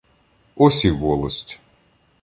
[0.55, 1.59] Ось і волость.